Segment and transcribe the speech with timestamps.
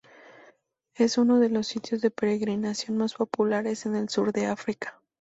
[0.95, 4.99] Es uno de los sitios de peregrinación más populares en el sur de África.